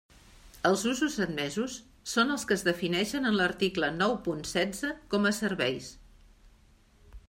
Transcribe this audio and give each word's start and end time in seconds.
Els 0.69 0.85
usos 0.91 1.17
admesos 1.25 1.75
són 2.13 2.35
els 2.37 2.47
que 2.51 2.57
es 2.61 2.65
defineixen 2.69 3.31
en 3.33 3.39
l'article 3.43 3.93
nou 4.01 4.17
punt 4.29 4.45
setze 4.57 4.93
com 5.13 5.31
a 5.33 5.39
serveis. 5.43 5.97